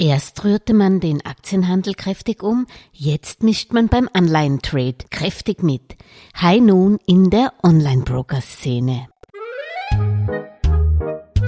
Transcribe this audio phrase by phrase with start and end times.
[0.00, 5.96] Erst rührte man den Aktienhandel kräftig um, jetzt mischt man beim Online-Trade kräftig mit.
[6.40, 9.08] High Noon in der Online-Broker-Szene.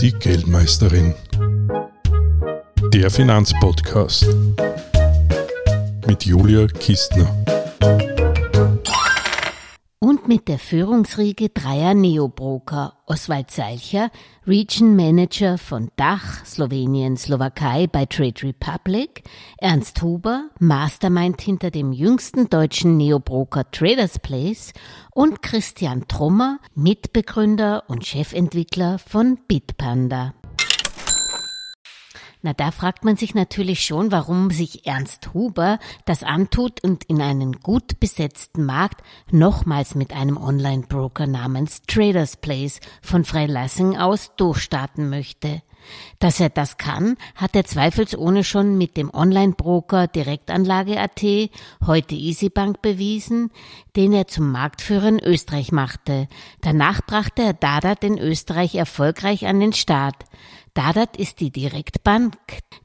[0.01, 1.15] Die Geldmeisterin.
[2.93, 4.27] Der Finanzpodcast.
[6.09, 7.60] Mit Julia Kistner
[10.31, 14.13] mit der Führungsriege dreier Neobroker Oswald Seilcher,
[14.47, 19.25] Region Manager von Dach, Slowenien, Slowakei bei Trade Republic,
[19.59, 24.73] Ernst Huber, Mastermind hinter dem jüngsten deutschen Neobroker Traders Place
[25.13, 30.35] und Christian Trummer, Mitbegründer und Chefentwickler von Bitpanda.
[32.43, 37.21] Na, da fragt man sich natürlich schon, warum sich Ernst Huber das antut und in
[37.21, 45.11] einen gut besetzten Markt nochmals mit einem Online-Broker namens Traders Place von Freilassing aus durchstarten
[45.11, 45.61] möchte.
[46.19, 51.23] Dass er das kann, hat er zweifelsohne schon mit dem Online-Broker Direktanlage.at,
[51.87, 53.51] heute EasyBank bewiesen,
[53.97, 56.29] den er zum Marktführer in Österreich machte.
[56.61, 60.25] Danach brachte er Dadat in Österreich erfolgreich an den Start.
[60.75, 62.37] Dadat ist die Direktbank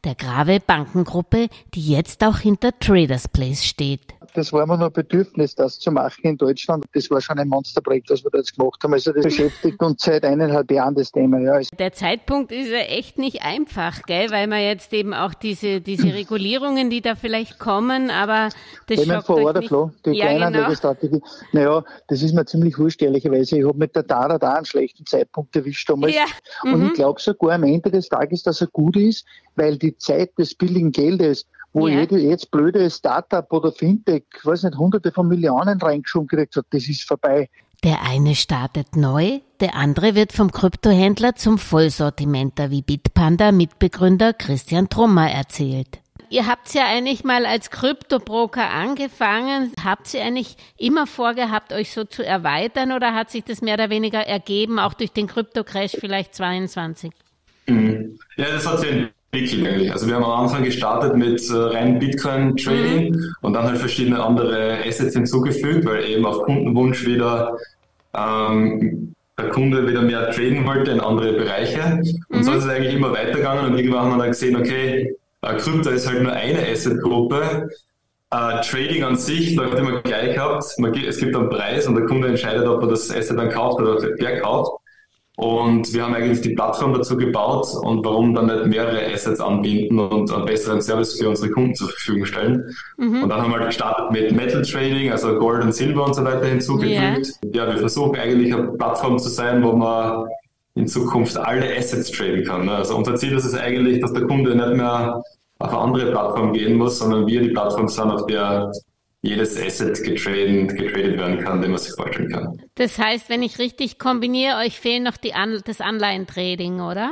[0.04, 4.15] der Grave Bankengruppe, die jetzt auch hinter Traders Place steht.
[4.36, 6.86] Das war mir nur Bedürfnis, das zu machen in Deutschland.
[6.94, 8.94] Das war schon ein Monsterprojekt, was wir da jetzt gemacht haben.
[8.94, 11.40] Also das beschäftigt uns seit eineinhalb Jahren das Thema.
[11.40, 11.54] Ja.
[11.54, 14.30] Also der Zeitpunkt ist ja echt nicht einfach, gell?
[14.32, 18.50] weil man jetzt eben auch diese, diese Regulierungen, die da vielleicht kommen, aber
[18.88, 19.70] das Eben vor Ort, nicht.
[19.70, 21.20] Flo, die ja, Kleinanlegerstrategie.
[21.20, 21.26] Genau.
[21.54, 23.58] Naja, das ist mir ziemlich wurscht, ehrlicherweise.
[23.58, 26.14] Ich habe mit der Dara da einen schlechten Zeitpunkt erwischt damals.
[26.14, 26.26] Ja.
[26.64, 26.88] Und mhm.
[26.88, 30.56] ich glaube sogar am Ende des Tages, dass er gut ist, weil die Zeit des
[30.56, 32.00] billigen Geldes wo ja.
[32.00, 36.66] jede jetzt blöde Startup oder Fintech, ich weiß nicht, hunderte von Millionen reingeschoben gekriegt hat,
[36.70, 37.50] das ist vorbei.
[37.84, 44.88] Der eine startet neu, der andere wird vom Kryptohändler zum Vollsortimenter wie Bitpanda Mitbegründer Christian
[44.90, 46.00] Trummer erzählt.
[46.30, 49.74] Ihr habt ja eigentlich mal als Kryptobroker angefangen.
[49.84, 53.90] Habt ihr eigentlich immer vorgehabt, euch so zu erweitern oder hat sich das mehr oder
[53.90, 57.12] weniger ergeben, auch durch den Krypto-Crash vielleicht 22?
[57.68, 58.18] Mhm.
[58.38, 59.92] Ja, das hat sich entwickelt eigentlich.
[59.92, 63.36] Also wir haben am Anfang gestartet mit äh, rein Bitcoin-Trading mhm.
[63.42, 67.58] und dann halt verschiedene andere Assets hinzugefügt, weil eben auf Kundenwunsch wieder
[68.16, 72.02] ähm, der Kunde wieder mehr traden wollte in andere Bereiche.
[72.30, 72.44] Und mhm.
[72.44, 75.90] so ist es eigentlich immer weitergegangen und irgendwann haben wir dann gesehen, okay, äh, Krypto
[75.90, 77.70] ist halt nur eine Asset-Gruppe.
[78.34, 80.66] Uh, Trading an sich läuft immer gleich gehabt.
[80.80, 83.80] Man, es gibt einen Preis und der Kunde entscheidet, ob er das Asset dann kauft
[83.80, 84.82] oder verkauft.
[85.38, 90.00] Und wir haben eigentlich die Plattform dazu gebaut und warum dann nicht mehrere Assets anbinden
[90.00, 92.64] und einen besseren Service für unsere Kunden zur Verfügung stellen.
[92.98, 93.24] Mhm.
[93.24, 96.24] Und dann haben wir halt gestartet mit Metal Trading, also Gold und Silber und so
[96.24, 97.34] weiter hinzugefügt.
[97.44, 97.66] Yeah.
[97.66, 100.28] Ja, wir versuchen eigentlich eine Plattform zu sein, wo man
[100.76, 102.66] in Zukunft alle Assets traden kann.
[102.66, 102.74] Ne?
[102.74, 105.22] Also unser Ziel ist es eigentlich, dass der Kunde nicht mehr
[105.60, 108.72] auf eine andere Plattform gehen muss, sondern wir die Plattform sind, auf der
[109.26, 112.62] jedes Asset getradet, getradet werden kann, den man sich vorstellen kann.
[112.76, 117.12] Das heißt, wenn ich richtig kombiniere, euch fehlen noch die An das Anleihen-Trading, oder?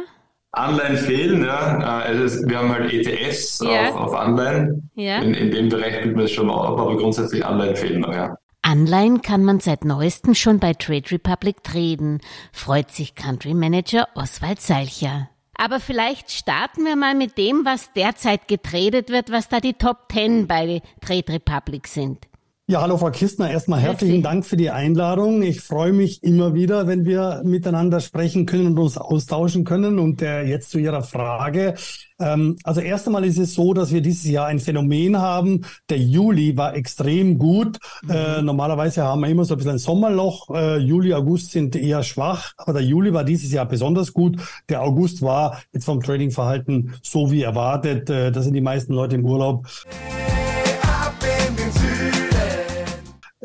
[0.52, 1.78] Anleihen fehlen, ja.
[1.80, 3.90] Also wir haben halt ETFs ja.
[3.90, 4.90] auf, auf Anleihen.
[4.94, 5.20] Ja.
[5.20, 8.36] In, in dem Bereich bilden wir es schon auf, aber grundsätzlich Anleihen fehlen noch, ja.
[8.62, 12.22] Anleihen kann man seit neuestem schon bei Trade Republic traden,
[12.54, 15.30] freut sich Country Manager Oswald Seilcher.
[15.64, 20.12] Aber vielleicht starten wir mal mit dem, was derzeit getradet wird, was da die Top
[20.12, 22.28] 10 bei Trade Republic sind.
[22.66, 23.52] Ja, hallo Frau Kistner.
[23.52, 24.24] Erstmal herzlichen Merci.
[24.24, 25.42] Dank für die Einladung.
[25.42, 30.00] Ich freue mich immer wieder, wenn wir miteinander sprechen können und uns austauschen können.
[30.00, 31.74] Und äh, jetzt zu Ihrer Frage.
[32.22, 35.66] Ähm, also erst einmal ist es so, dass wir dieses Jahr ein Phänomen haben.
[35.90, 37.80] Der Juli war extrem gut.
[38.04, 38.10] Mhm.
[38.12, 40.50] Äh, normalerweise haben wir immer so ein bisschen ein Sommerloch.
[40.52, 42.54] Äh, Juli, August sind eher schwach.
[42.56, 44.38] Aber der Juli war dieses Jahr besonders gut.
[44.70, 48.10] Der August war jetzt vom Tradingverhalten so wie erwartet.
[48.10, 49.68] Äh, da sind die meisten Leute im Urlaub.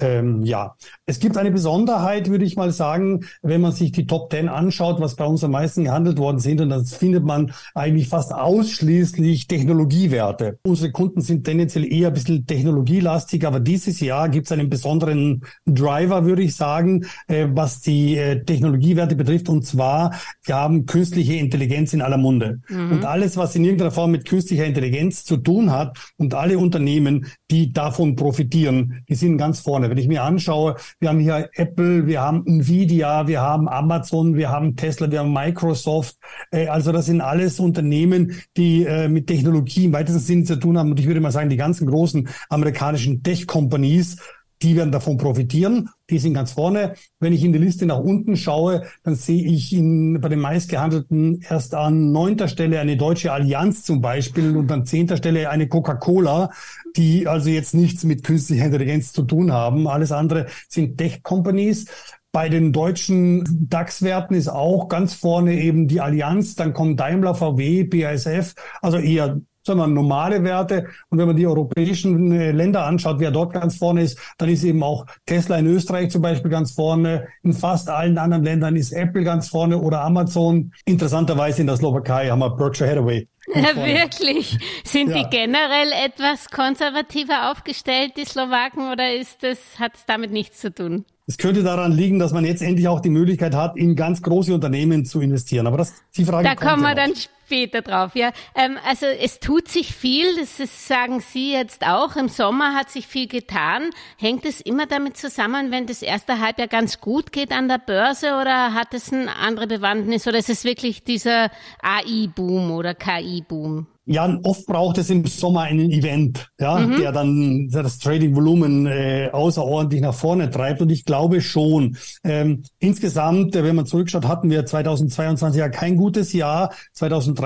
[0.00, 0.76] Ähm, ja,
[1.06, 5.00] es gibt eine Besonderheit, würde ich mal sagen, wenn man sich die Top 10 anschaut,
[5.00, 9.46] was bei uns am meisten gehandelt worden sind, und das findet man eigentlich fast ausschließlich
[9.48, 10.58] Technologiewerte.
[10.64, 15.44] Unsere Kunden sind tendenziell eher ein bisschen technologielastig, aber dieses Jahr gibt es einen besonderen
[15.66, 20.14] Driver, würde ich sagen, äh, was die äh, Technologiewerte betrifft, und zwar,
[20.44, 22.60] wir haben künstliche Intelligenz in aller Munde.
[22.68, 22.92] Mhm.
[22.92, 27.26] Und alles, was in irgendeiner Form mit künstlicher Intelligenz zu tun hat und alle Unternehmen,
[27.50, 29.87] die davon profitieren, die sind ganz vorne.
[29.90, 34.50] Wenn ich mir anschaue, wir haben hier Apple, wir haben Nvidia, wir haben Amazon, wir
[34.50, 36.16] haben Tesla, wir haben Microsoft.
[36.50, 40.78] Äh, also das sind alles Unternehmen, die äh, mit Technologie im weitesten Sinne zu tun
[40.78, 40.90] haben.
[40.90, 44.16] Und ich würde mal sagen, die ganzen großen amerikanischen Tech-Companies
[44.62, 45.88] die werden davon profitieren.
[46.10, 46.94] Die sind ganz vorne.
[47.20, 51.42] Wenn ich in die Liste nach unten schaue, dann sehe ich in, bei den meistgehandelten
[51.48, 56.50] erst an neunter Stelle eine deutsche Allianz zum Beispiel und an zehnter Stelle eine Coca-Cola,
[56.96, 59.86] die also jetzt nichts mit künstlicher Intelligenz zu tun haben.
[59.86, 61.86] Alles andere sind Tech-Companies.
[62.30, 67.84] Bei den deutschen DAX-Werten ist auch ganz vorne eben die Allianz, dann kommen Daimler, VW,
[67.84, 69.40] BASF, also eher
[69.76, 70.86] wir, normale Werte.
[71.10, 74.64] Und wenn man die europäischen äh, Länder anschaut, wer dort ganz vorne ist, dann ist
[74.64, 77.28] eben auch Tesla in Österreich zum Beispiel ganz vorne.
[77.42, 80.72] In fast allen anderen Ländern ist Apple ganz vorne oder Amazon.
[80.86, 83.28] Interessanterweise in der Slowakei haben wir Berkshire Hathaway.
[83.54, 84.58] Ja, wirklich.
[84.84, 85.22] Sind ja.
[85.22, 90.72] die generell etwas konservativer aufgestellt, die Slowaken, oder ist das, hat es damit nichts zu
[90.72, 91.04] tun?
[91.26, 94.52] Es könnte daran liegen, dass man jetzt endlich auch die Möglichkeit hat, in ganz große
[94.54, 95.66] Unternehmen zu investieren.
[95.66, 96.48] Aber das die Frage.
[96.48, 97.12] Da kommen wir dann
[97.48, 98.14] später drauf.
[98.14, 100.36] Ja, ähm, also es tut sich viel.
[100.36, 102.14] Das ist, sagen Sie jetzt auch.
[102.16, 103.90] Im Sommer hat sich viel getan.
[104.18, 108.34] Hängt es immer damit zusammen, wenn das erste Halbjahr ganz gut geht an der Börse,
[108.38, 111.50] oder hat es eine andere Bewandtnis, oder ist es wirklich dieser
[111.82, 113.86] AI-Boom oder KI-Boom?
[114.10, 116.96] Ja, oft braucht es im Sommer einen Event, ja, mhm.
[116.96, 120.80] der dann das Trading-Volumen äh, außerordentlich nach vorne treibt.
[120.80, 125.96] Und ich glaube schon, ähm, insgesamt, äh, wenn man zurückschaut, hatten wir 2022 ja kein
[125.96, 126.72] gutes Jahr.
[126.94, 127.37] 2023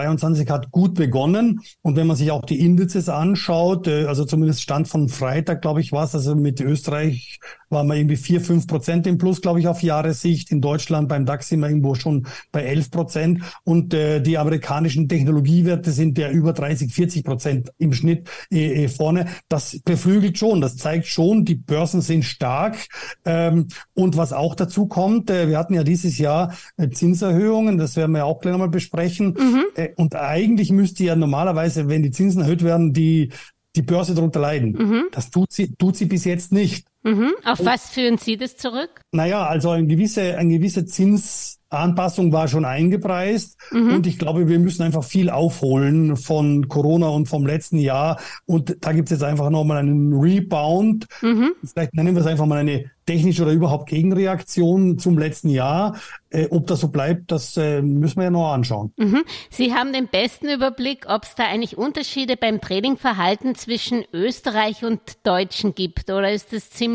[0.50, 1.60] hat gut begonnen.
[1.82, 5.80] Und wenn man sich auch die Indizes anschaut, äh, also zumindest Stand von Freitag, glaube
[5.80, 7.40] ich, war es, also mit Österreich
[7.72, 10.50] waren wir irgendwie vier, fünf Prozent im Plus, glaube ich, auf Jahressicht.
[10.52, 13.40] In Deutschland beim DAX sind wir irgendwo schon bei elf Prozent.
[13.64, 18.88] Und äh, die amerikanischen Technologiewerte sind ja über 30, 40 Prozent im Schnitt äh, äh,
[18.88, 19.26] vorne.
[19.48, 20.60] Das beflügelt schon.
[20.60, 22.76] Das zeigt schon, die Börsen sind stark.
[23.24, 27.96] Ähm, und was auch dazu kommt, äh, wir hatten ja dieses Jahr äh, Zinserhöhungen, das
[27.96, 29.36] werden wir ja auch gleich nochmal besprechen.
[29.38, 29.64] Mhm.
[29.74, 33.30] Äh, und eigentlich müsste ja normalerweise, wenn die Zinsen erhöht werden, die
[33.74, 34.72] die Börse darunter leiden.
[34.72, 35.04] Mhm.
[35.12, 36.86] Das tut sie, tut sie bis jetzt nicht.
[37.02, 37.32] Mhm.
[37.44, 39.00] Auf Und, was führen Sie das zurück?
[39.12, 43.58] Naja, also ein gewisse, ein gewisser Zinsanpassung war schon eingepreist.
[43.72, 43.94] Mhm.
[43.94, 48.20] Und ich glaube, wir müssen einfach viel aufholen von Corona und vom letzten Jahr.
[48.46, 51.06] Und da gibt es jetzt einfach nochmal einen Rebound.
[51.20, 51.52] Mhm.
[51.64, 55.96] Vielleicht nennen wir es einfach mal eine technische oder überhaupt Gegenreaktion zum letzten Jahr.
[56.30, 58.92] Äh, ob das so bleibt, das äh, müssen wir ja noch anschauen.
[58.96, 59.24] Mhm.
[59.50, 65.00] Sie haben den besten Überblick, ob es da eigentlich Unterschiede beim Tradingverhalten zwischen Österreich und
[65.24, 66.91] Deutschen gibt oder ist das ziemlich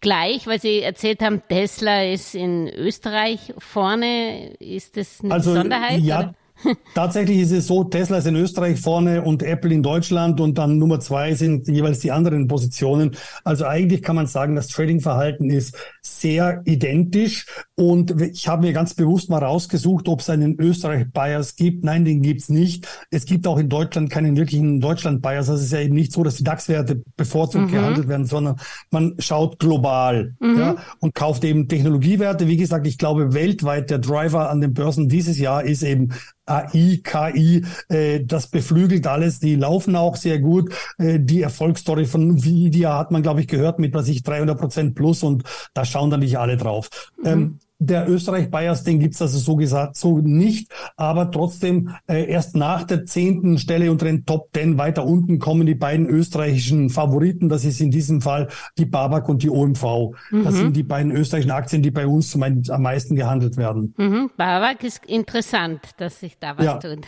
[0.00, 4.54] gleich, weil Sie erzählt haben, Tesla ist in Österreich vorne.
[4.54, 6.00] Ist das eine also, Besonderheit?
[6.00, 6.34] Ja, oder?
[6.94, 10.78] Tatsächlich ist es so, Tesla ist in Österreich vorne und Apple in Deutschland und dann
[10.78, 13.16] Nummer zwei sind jeweils die anderen Positionen.
[13.44, 17.46] Also eigentlich kann man sagen, das Trading-Verhalten ist sehr identisch
[17.78, 21.84] und ich habe mir ganz bewusst mal rausgesucht, ob es einen Österreich-Bias gibt.
[21.84, 22.88] Nein, den gibt's nicht.
[23.10, 25.48] Es gibt auch in Deutschland keinen wirklichen Deutschland-Bias.
[25.48, 27.72] Das ist ja eben nicht so, dass die DAX-Werte bevorzugt mhm.
[27.72, 28.56] gehandelt werden, sondern
[28.90, 30.58] man schaut global mhm.
[30.58, 32.48] ja, und kauft eben Technologiewerte.
[32.48, 36.14] Wie gesagt, ich glaube, weltweit der Driver an den Börsen dieses Jahr ist eben
[36.46, 39.38] AI, KI, äh, das beflügelt alles.
[39.38, 40.72] Die laufen auch sehr gut.
[40.96, 44.94] Äh, die Erfolgsstory von Nvidia hat man, glaube ich, gehört mit, was ich, 300 Prozent
[44.94, 45.42] plus und
[45.74, 46.88] da schauen dann nicht alle drauf.
[47.18, 47.26] Mhm.
[47.26, 52.84] Ähm, der Österreich-Bias, den gibt's also so gesagt so nicht, aber trotzdem äh, erst nach
[52.84, 57.48] der zehnten Stelle unter den Top Ten weiter unten kommen die beiden österreichischen Favoriten.
[57.48, 60.14] Das ist in diesem Fall die Babak und die OMV.
[60.30, 60.44] Mhm.
[60.44, 63.94] Das sind die beiden österreichischen Aktien, die bei uns am meisten gehandelt werden.
[63.96, 64.30] Mhm.
[64.36, 66.78] Babak ist interessant, dass sich da was ja.
[66.78, 67.06] tut.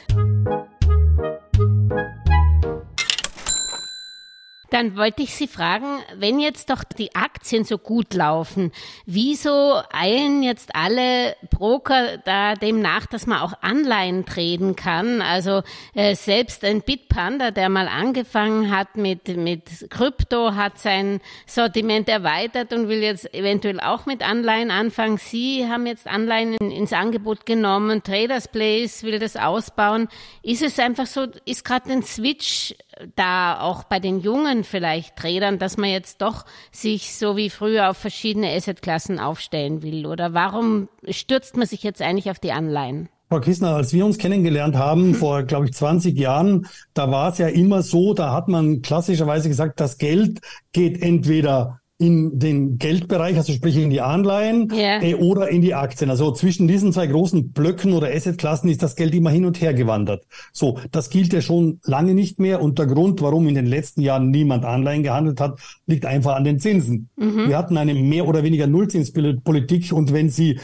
[4.71, 8.71] Dann wollte ich Sie fragen, wenn jetzt doch die Aktien so gut laufen,
[9.07, 15.23] wieso eilen jetzt alle Broker da dem nach, dass man auch Anleihen treten kann?
[15.23, 15.63] Also
[15.95, 22.75] äh, selbst ein Bitpanda, der mal angefangen hat mit, mit Krypto, hat sein Sortiment erweitert
[22.75, 25.17] und will jetzt eventuell auch mit Anleihen anfangen.
[25.17, 30.09] Sie haben jetzt Anleihen in, ins Angebot genommen, Traders Place will das ausbauen.
[30.43, 32.75] Ist es einfach so, ist gerade ein Switch
[33.17, 37.91] da auch bei den jungen vielleicht Tradern, dass man jetzt doch sich so wie früher
[37.91, 40.07] auf verschiedene Assetklassen aufstellen will?
[40.07, 43.09] Oder warum stürzt man sich jetzt eigentlich auf die Anleihen?
[43.31, 47.39] Frau Kissner, als wir uns kennengelernt haben, vor, glaube ich, 20 Jahren, da war es
[47.39, 50.41] ja immer so, da hat man klassischerweise gesagt, das Geld
[50.73, 55.03] geht entweder in den Geldbereich, also sprich in die Anleihen yeah.
[55.03, 56.11] äh, oder in die Aktien.
[56.11, 59.75] Also zwischen diesen zwei großen Blöcken oder Assetklassen ist das Geld immer hin und her
[59.75, 60.25] gewandert.
[60.53, 64.01] So, das gilt ja schon lange nicht mehr und der Grund, warum in den letzten
[64.01, 67.09] Jahren niemand Anleihen gehandelt hat, liegt einfach an den Zinsen.
[67.17, 67.49] Mhm.
[67.49, 70.61] Wir hatten eine mehr oder weniger Nullzinspolitik und wenn Sie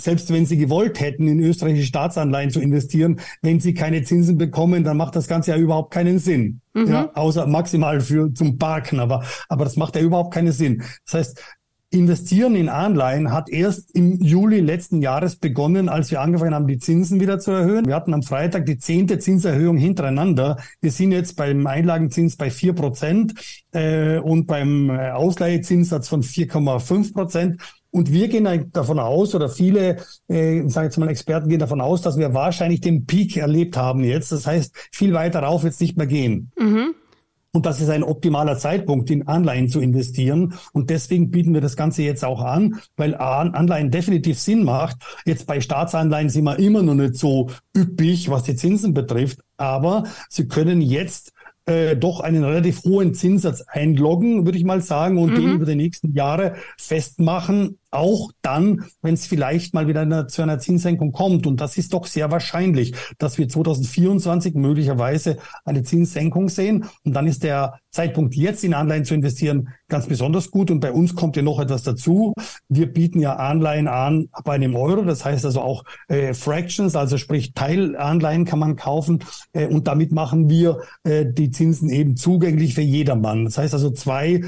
[0.00, 4.84] selbst wenn sie gewollt hätten, in österreichische Staatsanleihen zu investieren, wenn sie keine Zinsen bekommen,
[4.84, 6.60] dann macht das Ganze ja überhaupt keinen Sinn.
[6.74, 6.86] Mhm.
[6.86, 10.82] Ja, außer maximal für zum Parken, aber, aber das macht ja überhaupt keinen Sinn.
[11.04, 11.42] Das heißt,
[11.90, 16.78] Investieren in Anleihen hat erst im Juli letzten Jahres begonnen, als wir angefangen haben, die
[16.78, 17.86] Zinsen wieder zu erhöhen.
[17.86, 20.58] Wir hatten am Freitag die zehnte Zinserhöhung hintereinander.
[20.82, 23.32] Wir sind jetzt beim Einlagenzins bei vier Prozent
[23.72, 27.62] äh, und beim äh, Ausleihezinssatz von 4,5 Prozent.
[27.90, 29.96] Und wir gehen davon aus, oder viele,
[30.28, 34.04] äh, sage jetzt mal Experten gehen davon aus, dass wir wahrscheinlich den Peak erlebt haben
[34.04, 34.30] jetzt.
[34.30, 36.50] Das heißt, viel weiter rauf wird es nicht mehr gehen.
[36.58, 36.94] Mhm.
[37.52, 40.54] Und das ist ein optimaler Zeitpunkt, in Anleihen zu investieren.
[40.72, 44.98] Und deswegen bieten wir das Ganze jetzt auch an, weil Anleihen definitiv Sinn macht.
[45.24, 49.40] Jetzt bei Staatsanleihen sind wir immer noch nicht so üppig, was die Zinsen betrifft.
[49.56, 51.32] Aber Sie können jetzt
[51.68, 55.36] äh, doch einen relativ hohen Zinssatz einloggen, würde ich mal sagen, und mhm.
[55.36, 60.42] den über die nächsten Jahre festmachen, auch dann, wenn es vielleicht mal wieder eine, zu
[60.42, 61.46] einer Zinssenkung kommt.
[61.46, 66.86] Und das ist doch sehr wahrscheinlich, dass wir 2024 möglicherweise eine Zinssenkung sehen.
[67.04, 70.70] Und dann ist der Zeitpunkt, jetzt in Anleihen zu investieren, ganz besonders gut.
[70.70, 72.34] Und bei uns kommt ja noch etwas dazu.
[72.68, 75.02] Wir bieten ja Anleihen an bei einem Euro.
[75.02, 79.24] Das heißt also auch äh, Fractions, also sprich Teilanleihen kann man kaufen.
[79.52, 83.46] Äh, und damit machen wir äh, die Zinsen eben zugänglich für jedermann.
[83.46, 84.42] Das heißt also zwei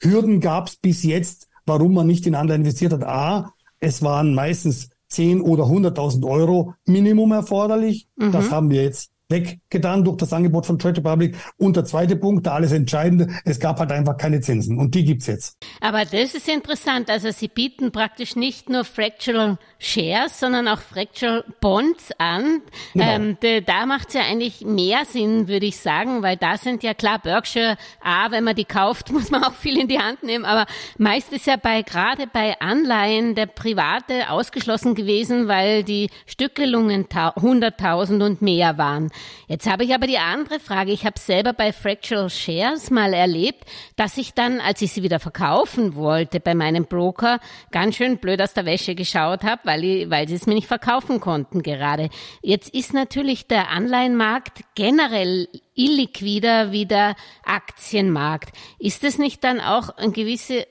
[0.00, 3.04] Hürden gab es bis jetzt warum man nicht in Anleihen investiert hat.
[3.04, 8.08] A, es waren meistens 10 oder 100.000 Euro Minimum erforderlich.
[8.16, 8.32] Mhm.
[8.32, 11.36] Das haben wir jetzt weggetan durch das Angebot von Trade Republic.
[11.58, 15.04] Und der zweite Punkt, da alles Entscheidende, es gab halt einfach keine Zinsen und die
[15.04, 15.58] gibt's jetzt.
[15.80, 17.10] Aber das ist interessant.
[17.10, 22.62] Also Sie bieten praktisch nicht nur Fractional Shares, sondern auch Fractional Bonds an.
[22.94, 23.06] Genau.
[23.06, 26.94] Ähm, de, da macht's ja eigentlich mehr Sinn, würde ich sagen, weil da sind ja
[26.94, 30.44] klar Berkshire, A, wenn man die kauft, muss man auch viel in die Hand nehmen,
[30.44, 30.66] aber
[30.98, 38.24] meist ist ja bei, gerade bei Anleihen der Private ausgeschlossen gewesen, weil die Stückelungen 100.000
[38.24, 39.10] und mehr waren.
[39.46, 40.90] Jetzt habe ich aber die andere Frage.
[40.90, 45.20] Ich habe selber bei Fractional Shares mal erlebt, dass ich dann, als ich sie wieder
[45.20, 47.38] verkaufen wollte bei meinem Broker,
[47.70, 50.66] ganz schön blöd aus der Wäsche geschaut habe, weil, ich, weil sie es mir nicht
[50.66, 52.08] verkaufen konnten gerade.
[52.42, 58.56] Jetzt ist natürlich der Anleihenmarkt generell illiquider wie der Aktienmarkt.
[58.80, 60.66] Ist es nicht dann auch ein gewisses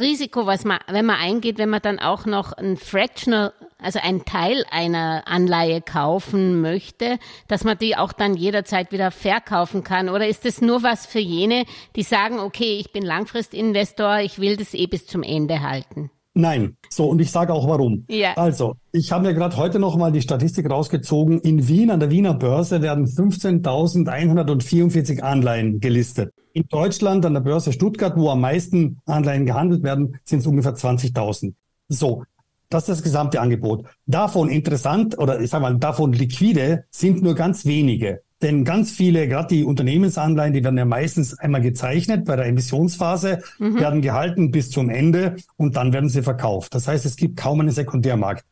[0.00, 3.52] Risiko, was man, wenn man eingeht, wenn man dann auch noch ein Fractional
[3.82, 9.84] also einen Teil einer Anleihe kaufen möchte, dass man die auch dann jederzeit wieder verkaufen
[9.84, 10.08] kann?
[10.08, 11.64] Oder ist es nur was für jene,
[11.96, 16.10] die sagen, okay, ich bin Langfristinvestor, ich will das eh bis zum Ende halten?
[16.40, 16.76] Nein.
[16.88, 18.04] So, und ich sage auch warum.
[18.08, 18.36] Ja.
[18.36, 21.40] Also, ich habe mir gerade heute noch mal die Statistik rausgezogen.
[21.40, 26.32] In Wien, an der Wiener Börse, werden 15.144 Anleihen gelistet.
[26.52, 30.74] In Deutschland, an der Börse Stuttgart, wo am meisten Anleihen gehandelt werden, sind es ungefähr
[30.74, 31.54] 20.000.
[31.88, 32.22] So,
[32.70, 33.86] das ist das gesamte Angebot.
[34.06, 38.22] Davon interessant oder ich sage mal, davon liquide sind nur ganz wenige.
[38.42, 43.42] Denn ganz viele, gerade die Unternehmensanleihen, die werden ja meistens einmal gezeichnet bei der Emissionsphase,
[43.58, 43.78] mhm.
[43.78, 46.74] werden gehalten bis zum Ende und dann werden sie verkauft.
[46.74, 48.44] Das heißt, es gibt kaum einen Sekundärmarkt.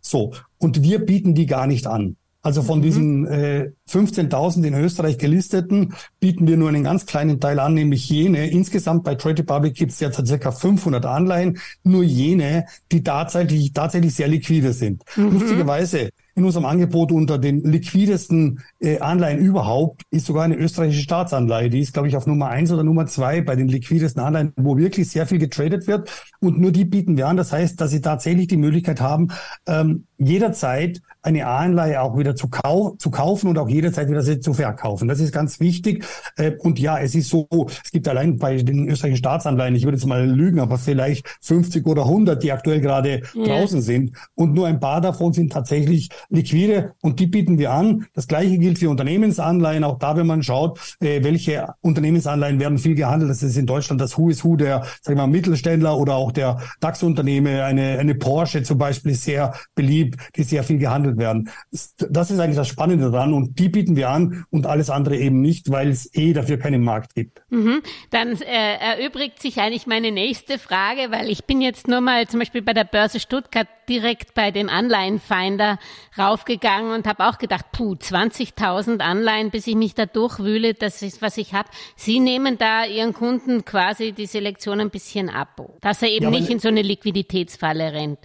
[0.00, 0.32] So.
[0.58, 2.16] Und wir bieten die gar nicht an.
[2.46, 2.82] Also von mhm.
[2.82, 8.08] diesen äh, 15.000 in Österreich gelisteten bieten wir nur einen ganz kleinen Teil an, nämlich
[8.08, 8.48] jene.
[8.48, 14.14] Insgesamt bei Trade Republic gibt es ja circa 500 Anleihen, nur jene, die tatsächlich, tatsächlich
[14.14, 15.02] sehr liquide sind.
[15.16, 15.32] Mhm.
[15.32, 21.70] Lustigerweise in unserem Angebot unter den liquidesten äh, Anleihen überhaupt ist sogar eine österreichische Staatsanleihe.
[21.70, 24.76] Die ist, glaube ich, auf Nummer eins oder Nummer zwei bei den liquidesten Anleihen, wo
[24.76, 26.10] wirklich sehr viel getradet wird.
[26.40, 27.38] Und nur die bieten wir an.
[27.38, 29.28] Das heißt, dass sie tatsächlich die Möglichkeit haben,
[29.66, 34.38] ähm, jederzeit eine Anleihe auch wieder zu, kau zu kaufen und auch jederzeit wieder sie
[34.38, 35.08] zu verkaufen.
[35.08, 36.04] Das ist ganz wichtig.
[36.36, 37.48] Äh, und ja, es ist so,
[37.82, 41.84] es gibt allein bei den österreichischen Staatsanleihen, ich würde jetzt mal lügen, aber vielleicht 50
[41.86, 43.44] oder 100, die aktuell gerade ja.
[43.44, 44.12] draußen sind.
[44.34, 48.06] Und nur ein paar davon sind tatsächlich liquide und die bieten wir an.
[48.14, 49.84] Das gleiche gilt für Unternehmensanleihen.
[49.84, 53.30] Auch da, wenn man schaut, äh, welche Unternehmensanleihen werden viel gehandelt.
[53.30, 56.32] Das ist in Deutschland das Who is Who der, sag ich mal, Mittelständler oder auch
[56.32, 57.60] der DAX-Unternehmen.
[57.60, 61.50] Eine, eine Porsche zum Beispiel ist sehr beliebt, die sehr viel gehandelt werden.
[61.70, 65.40] Das ist eigentlich das Spannende daran und die bieten wir an und alles andere eben
[65.40, 67.42] nicht, weil es eh dafür keinen Markt gibt.
[67.50, 67.82] Mhm.
[68.10, 72.40] Dann äh, erübrigt sich eigentlich meine nächste Frage, weil ich bin jetzt nur mal zum
[72.40, 75.78] Beispiel bei der Börse Stuttgart direkt bei dem Anleihenfinder
[76.18, 81.22] raufgegangen und habe auch gedacht, puh, 20.000 Anleihen, bis ich mich da durchwühle, das ist,
[81.22, 81.68] was ich habe.
[81.96, 86.30] Sie nehmen da Ihren Kunden quasi die Selektion ein bisschen ab, dass er eben ja,
[86.30, 88.18] nicht in so eine Liquiditätsfalle rennt.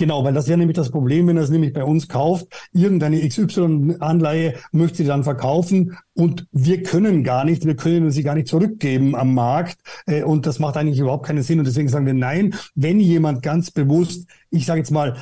[0.00, 3.26] Genau, weil das wäre nämlich das Problem, wenn er es nämlich bei uns kauft, irgendeine
[3.26, 8.46] XY-Anleihe möchte sie dann verkaufen und wir können gar nicht, wir können sie gar nicht
[8.46, 12.14] zurückgeben am Markt äh, und das macht eigentlich überhaupt keinen Sinn und deswegen sagen wir
[12.14, 15.16] nein, wenn jemand ganz bewusst, ich sage jetzt mal,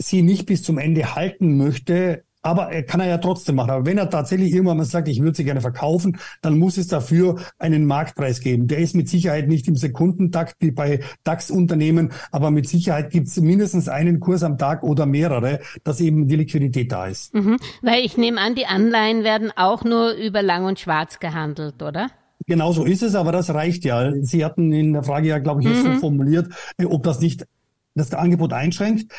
[0.00, 3.70] sie nicht bis zum Ende halten möchte, aber er kann er ja trotzdem machen.
[3.70, 6.88] Aber wenn er tatsächlich irgendwann mal sagt, ich würde sie gerne verkaufen, dann muss es
[6.88, 8.66] dafür einen Marktpreis geben.
[8.66, 13.38] Der ist mit Sicherheit nicht im Sekundentakt wie bei DAX-Unternehmen, aber mit Sicherheit gibt es
[13.38, 17.34] mindestens einen Kurs am Tag oder mehrere, dass eben die Liquidität da ist.
[17.34, 17.58] Mhm.
[17.82, 22.08] Weil ich nehme an, die Anleihen werden auch nur über Lang und Schwarz gehandelt, oder?
[22.46, 24.12] Genau so ist es, aber das reicht ja.
[24.22, 25.74] Sie hatten in der Frage ja, glaube ich, mhm.
[25.82, 27.46] so formuliert, äh, ob das nicht
[27.94, 29.12] das Angebot einschränkt.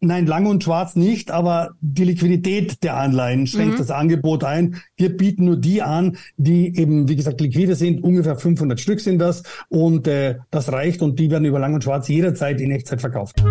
[0.00, 3.78] Nein, lang und schwarz nicht, aber die Liquidität der Anleihen schränkt mhm.
[3.78, 4.76] das Angebot ein.
[4.96, 8.04] Wir bieten nur die an, die eben, wie gesagt, liquide sind.
[8.04, 11.82] Ungefähr 500 Stück sind das und äh, das reicht und die werden über lang und
[11.82, 13.42] schwarz jederzeit in Echtzeit verkauft.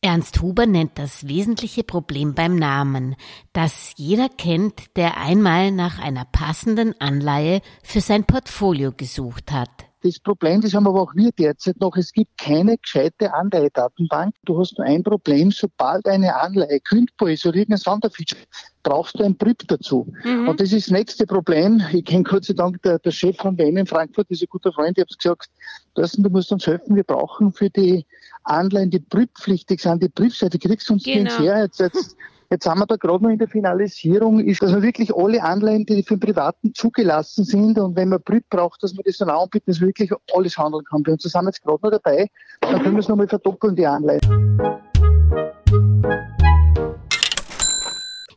[0.00, 3.14] Ernst Huber nennt das wesentliche Problem beim Namen,
[3.52, 9.91] das jeder kennt, der einmal nach einer passenden Anleihe für sein Portfolio gesucht hat.
[10.02, 14.34] Das Problem, das haben aber auch wir derzeit noch, es gibt keine gescheite Anleihedatenbank.
[14.44, 18.40] Du hast nur ein Problem, sobald eine Anleihe kündbar ist oder irgendein Sonderfeature,
[18.82, 20.12] brauchst du ein PRIP dazu.
[20.24, 20.48] Mhm.
[20.48, 21.80] Und das ist das nächste Problem.
[21.92, 24.98] Ich kenne Gott sei Dank der, der Chef von WM in Frankfurt, dieser gute Freund,
[24.98, 25.50] ich habe gesagt,
[25.94, 28.04] du musst uns helfen, wir brauchen für die
[28.42, 31.30] Anleihen, die PRIP-pflichtig sind, die PRIP-Seite, kriegst du uns genau.
[31.36, 31.62] die her.
[31.62, 32.16] Jetzt, jetzt
[32.52, 35.86] Jetzt sind wir da gerade noch in der Finalisierung, ist, dass wir wirklich alle Anleihen,
[35.86, 39.30] die für den Privaten zugelassen sind und wenn man Brüt braucht, dass man das dann
[39.30, 41.02] anbieten, dass man wirklich alles handeln kann.
[41.02, 42.28] Bei uns sind wir jetzt gerade noch dabei,
[42.60, 44.20] dann können wir es nochmal verdoppeln, die Anleihen.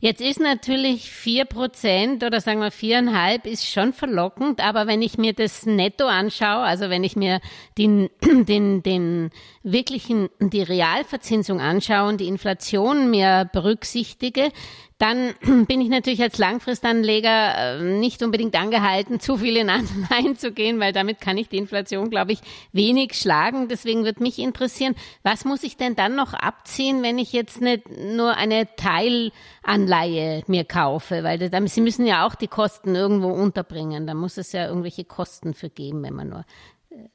[0.00, 5.16] Jetzt ist natürlich vier Prozent oder sagen wir viereinhalb ist schon verlockend, aber wenn ich
[5.16, 7.40] mir das Netto anschaue, also wenn ich mir
[7.78, 9.30] den, den, den
[9.62, 14.50] wirklichen, die Realverzinsung anschaue und die Inflation mir berücksichtige,
[14.98, 15.34] dann
[15.66, 20.80] bin ich natürlich als Langfristanleger äh, nicht unbedingt angehalten, zu viel in Anleihen zu gehen,
[20.80, 22.40] weil damit kann ich die Inflation, glaube ich,
[22.72, 23.68] wenig schlagen.
[23.68, 27.88] Deswegen wird mich interessieren, was muss ich denn dann noch abziehen, wenn ich jetzt nicht
[27.90, 31.22] nur eine Teilanleihe mir kaufe?
[31.22, 34.06] Weil das, Sie müssen ja auch die Kosten irgendwo unterbringen.
[34.06, 36.44] Da muss es ja irgendwelche Kosten für geben, wenn man nur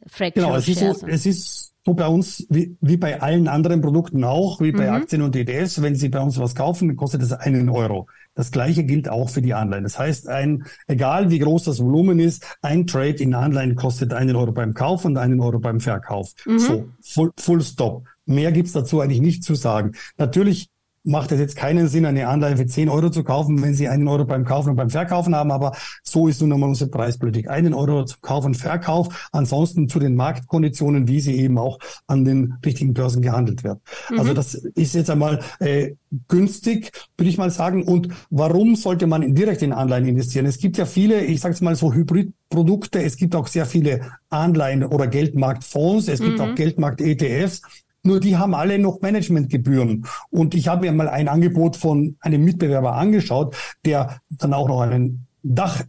[0.08, 3.82] Fractional Genau, es ist, so, es ist so bei uns, wie, wie bei allen anderen
[3.82, 4.94] Produkten auch, wie bei mhm.
[4.94, 8.08] Aktien und ETFs, wenn Sie bei uns was kaufen, kostet es einen Euro.
[8.36, 9.84] Das gleiche gilt auch für die Anleihen.
[9.84, 14.36] Das heißt, ein, egal wie groß das Volumen ist, ein Trade in Anleihen kostet einen
[14.36, 16.34] Euro beim Kauf und einen Euro beim Verkauf.
[16.46, 16.60] Mhm.
[16.60, 18.06] So, full, full stop.
[18.26, 19.94] Mehr gibt's dazu eigentlich nicht zu sagen.
[20.18, 20.70] Natürlich
[21.04, 24.08] macht es jetzt keinen Sinn, eine Anleihe für 10 Euro zu kaufen, wenn Sie einen
[24.08, 25.52] Euro beim Kaufen und beim Verkaufen haben.
[25.52, 27.50] Aber so ist nun einmal unsere Preispolitik.
[27.50, 32.24] Einen Euro zum Kauf und Verkauf, ansonsten zu den Marktkonditionen, wie sie eben auch an
[32.24, 33.80] den richtigen Börsen gehandelt werden.
[34.10, 34.20] Mhm.
[34.20, 35.96] Also das ist jetzt einmal äh,
[36.28, 37.84] günstig, würde ich mal sagen.
[37.84, 40.46] Und warum sollte man direkt in Anleihen investieren?
[40.46, 43.02] Es gibt ja viele, ich sage es mal so Hybridprodukte.
[43.02, 46.08] Es gibt auch sehr viele Anleihen oder Geldmarktfonds.
[46.08, 46.42] Es gibt mhm.
[46.42, 47.62] auch Geldmarkt-ETFs.
[48.04, 50.06] Nur die haben alle noch Managementgebühren.
[50.30, 54.82] Und ich habe mir mal ein Angebot von einem Mitbewerber angeschaut, der dann auch noch
[54.82, 55.84] einen Dach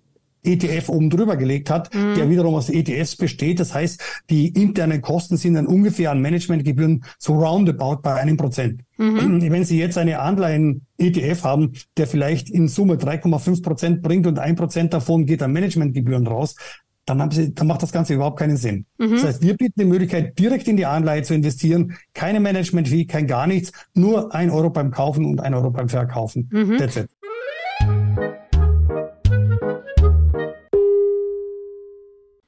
[0.44, 2.14] ETF oben drüber gelegt hat, mhm.
[2.16, 3.60] der wiederum aus ETFs besteht.
[3.60, 8.82] Das heißt, die internen Kosten sind dann ungefähr an Managementgebühren so roundabout bei einem Prozent.
[8.98, 9.40] Mhm.
[9.50, 14.56] Wenn Sie jetzt eine Anleihen-ETF haben, der vielleicht in Summe 3,5 Prozent bringt und ein
[14.56, 16.56] Prozent davon geht an Managementgebühren raus,
[17.04, 18.86] dann, haben sie, dann macht das Ganze überhaupt keinen Sinn.
[18.98, 19.12] Mhm.
[19.12, 23.26] Das heißt, wir bieten die Möglichkeit, direkt in die Anleihe zu investieren, keine Management-Fee, kein
[23.26, 26.48] gar nichts, nur ein Euro beim Kaufen und ein Euro beim Verkaufen.
[26.52, 26.78] Mhm.
[26.78, 27.08] That's it.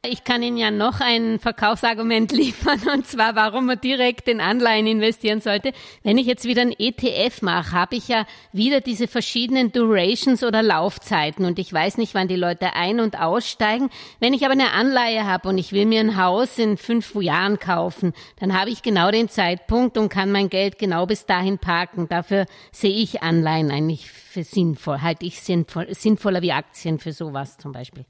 [0.06, 4.86] Ich kann Ihnen ja noch ein Verkaufsargument liefern, und zwar, warum man direkt in Anleihen
[4.86, 5.72] investieren sollte.
[6.02, 10.62] Wenn ich jetzt wieder ein ETF mache, habe ich ja wieder diese verschiedenen Durations oder
[10.62, 13.88] Laufzeiten und ich weiß nicht, wann die Leute ein- und aussteigen.
[14.20, 17.58] Wenn ich aber eine Anleihe habe und ich will mir ein Haus in fünf Jahren
[17.58, 22.08] kaufen, dann habe ich genau den Zeitpunkt und kann mein Geld genau bis dahin parken.
[22.08, 27.56] Dafür sehe ich Anleihen eigentlich für sinnvoll, halte ich sinnvoll, sinnvoller wie Aktien für sowas
[27.56, 28.04] zum Beispiel.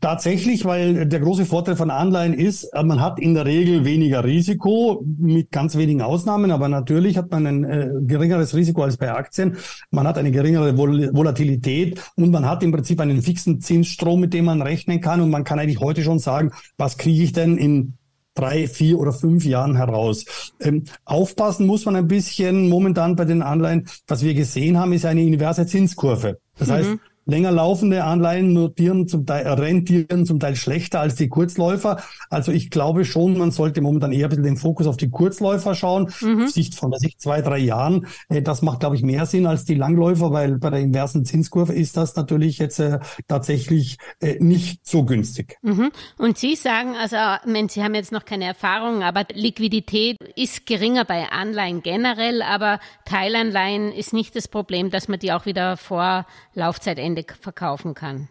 [0.00, 4.24] Tatsächlich, weil der große Vorteil von Anleihen ist, äh, man hat in der Regel weniger
[4.24, 9.12] Risiko, mit ganz wenigen Ausnahmen, aber natürlich hat man ein äh, geringeres Risiko als bei
[9.12, 9.56] Aktien.
[9.90, 14.32] Man hat eine geringere Vol Volatilität und man hat im Prinzip einen fixen Zinsstrom, mit
[14.32, 15.20] dem man rechnen kann.
[15.20, 17.94] Und man kann eigentlich heute schon sagen, was kriege ich denn in
[18.34, 20.52] drei, vier oder fünf Jahren heraus.
[20.60, 23.86] Ähm, aufpassen muss man ein bisschen momentan bei den Anleihen.
[24.08, 26.38] Was wir gesehen haben, ist eine inverse Zinskurve.
[26.58, 26.72] Das mhm.
[26.72, 26.90] heißt,
[27.26, 32.02] länger laufende Anleihen notieren zum Teil, rentieren zum Teil schlechter als die Kurzläufer.
[32.30, 35.74] Also ich glaube schon, man sollte momentan eher ein bisschen den Fokus auf die Kurzläufer
[35.74, 36.12] schauen.
[36.20, 36.48] Mhm.
[36.48, 38.06] Sicht von der Sicht zwei, drei Jahren.
[38.28, 41.72] Äh, das macht, glaube ich, mehr Sinn als die Langläufer, weil bei der inversen Zinskurve
[41.72, 45.56] ist das natürlich jetzt äh, tatsächlich äh, nicht so günstig.
[45.62, 45.90] Mhm.
[46.18, 51.04] Und Sie sagen, also, wenn Sie haben jetzt noch keine Erfahrung, aber Liquidität ist geringer
[51.04, 56.26] bei Anleihen generell, aber Teilanleihen ist nicht das Problem, dass man die auch wieder vor
[56.54, 58.28] Laufzeitende verkaufen kann.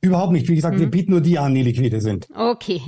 [0.00, 0.48] Überhaupt nicht.
[0.48, 0.80] Wie gesagt, hm.
[0.80, 2.28] wir bieten nur die an, die liquide sind.
[2.34, 2.80] Okay.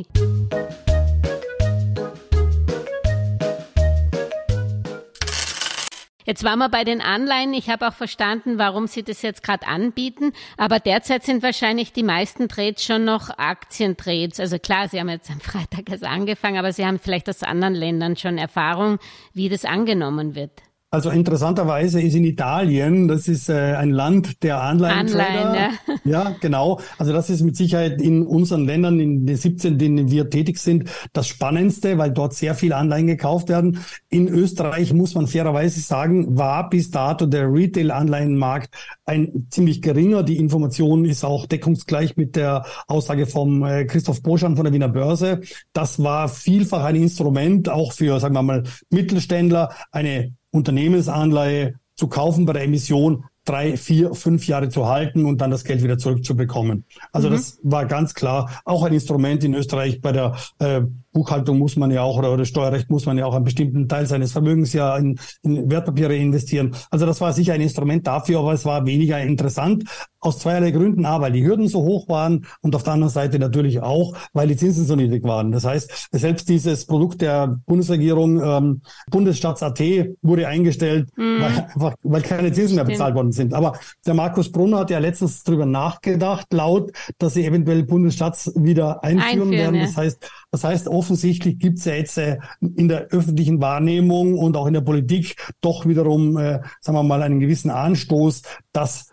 [6.27, 7.53] Jetzt waren wir bei den Anleihen.
[7.53, 10.33] Ich habe auch verstanden, warum Sie das jetzt gerade anbieten.
[10.57, 14.41] Aber derzeit sind wahrscheinlich die meisten Trades schon noch Aktientrades.
[14.41, 17.75] Also klar, Sie haben jetzt am Freitag erst angefangen, aber Sie haben vielleicht aus anderen
[17.75, 18.99] Ländern schon Erfahrung,
[19.35, 20.63] wie das angenommen wird.
[20.95, 25.51] Also interessanterweise ist in Italien, das ist äh, ein Land der Anleihentrader.
[25.51, 25.95] Anleihen, ja.
[26.05, 26.79] ja, genau.
[26.99, 30.59] Also das ist mit Sicherheit in unseren Ländern, in den 17, in denen wir tätig
[30.59, 33.81] sind, das Spannendste, weil dort sehr viele Anleihen gekauft werden.
[34.09, 38.73] In Österreich muss man fairerweise sagen, war bis dato der Retail-Anleihenmarkt
[39.05, 40.23] ein ziemlich geringer.
[40.23, 44.91] Die Information ist auch deckungsgleich mit der Aussage vom äh, Christoph Boschan von der Wiener
[44.91, 45.41] Börse.
[45.73, 52.47] Das war vielfach ein Instrument, auch für, sagen wir mal, Mittelständler, eine Unternehmensanleihe zu kaufen
[52.47, 56.85] bei der Emission, drei, vier, fünf Jahre zu halten und dann das Geld wieder zurückzubekommen.
[57.13, 57.33] Also mhm.
[57.33, 60.83] das war ganz klar auch ein Instrument in Österreich bei der äh,
[61.15, 64.07] Buchhaltung muss man ja auch oder, oder Steuerrecht muss man ja auch einen bestimmten Teil
[64.07, 66.75] seines Vermögens ja in, in Wertpapiere investieren.
[66.91, 69.85] Also das war sicher ein Instrument dafür, aber es war weniger interessant
[70.21, 71.05] aus zweierlei Gründen.
[71.07, 74.49] A, weil die Hürden so hoch waren und auf der anderen Seite natürlich auch, weil
[74.49, 75.53] die Zinsen so niedrig waren.
[75.53, 79.81] Das heißt, selbst dieses Produkt der Bundesregierung, ähm, Bundesstaats.at,
[80.23, 81.41] wurde eingestellt, mhm.
[81.41, 83.55] weil, einfach, weil keine Zinsen mehr bezahlt worden sind.
[83.55, 89.05] Aber der Markus Brunner hat ja letztens darüber nachgedacht, laut, dass sie eventuell Bundesstaats wieder
[89.05, 89.75] einführen, einführen werden.
[89.77, 89.83] Ja.
[89.87, 94.57] Das heißt, das heißt, offensichtlich gibt es ja jetzt äh, in der öffentlichen Wahrnehmung und
[94.57, 99.11] auch in der Politik doch wiederum, äh, sagen wir mal, einen gewissen Anstoß, dass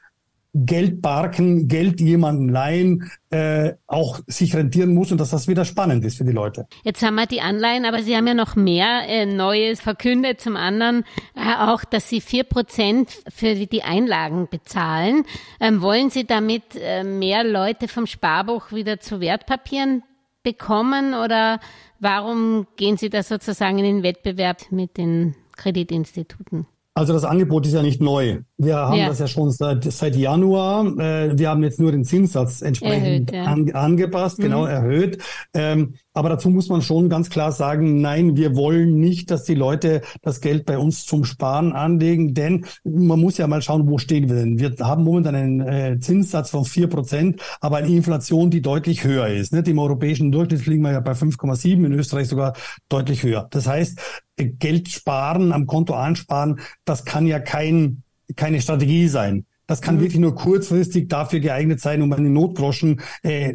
[0.53, 6.03] Geld barken, Geld jemanden leihen, äh, auch sich rentieren muss und dass das wieder spannend
[6.05, 6.65] ist für die Leute.
[6.83, 10.41] Jetzt haben wir die Anleihen, aber Sie haben ja noch mehr äh, Neues verkündet.
[10.41, 11.03] Zum anderen
[11.35, 15.23] äh, auch, dass Sie vier Prozent für die Einlagen bezahlen.
[15.59, 20.03] Ähm, wollen Sie damit äh, mehr Leute vom Sparbuch wieder zu Wertpapieren
[20.43, 21.59] bekommen oder
[21.99, 26.65] warum gehen Sie da sozusagen in den Wettbewerb mit den Kreditinstituten?
[26.93, 28.39] Also das Angebot ist ja nicht neu.
[28.57, 29.07] Wir haben ja.
[29.07, 30.85] das ja schon seit, seit Januar.
[30.99, 33.43] Äh, wir haben jetzt nur den Zinssatz entsprechend erhöht, ja.
[33.45, 34.65] an, angepasst, genau, mhm.
[34.65, 35.23] genau erhöht.
[35.53, 39.55] Ähm, aber dazu muss man schon ganz klar sagen, nein, wir wollen nicht, dass die
[39.55, 43.97] Leute das Geld bei uns zum Sparen anlegen, denn man muss ja mal schauen, wo
[43.97, 44.59] stehen wir denn.
[44.59, 49.27] Wir haben momentan einen äh, Zinssatz von vier Prozent, aber eine Inflation, die deutlich höher
[49.27, 49.53] ist.
[49.53, 49.69] Nicht?
[49.69, 52.53] Im europäischen Durchschnitt liegen wir ja bei 5,7, in Österreich sogar
[52.89, 53.47] deutlich höher.
[53.49, 53.97] Das heißt,
[54.45, 58.03] Geld sparen, am Konto ansparen, das kann ja kein,
[58.35, 59.45] keine Strategie sein.
[59.71, 60.01] Das kann mhm.
[60.01, 63.53] wirklich nur kurzfristig dafür geeignet sein, um einen Notgroschen äh,